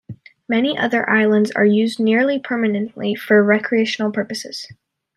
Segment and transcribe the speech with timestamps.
[0.49, 4.67] Many other islands are used nearly permanently for recreational purposes.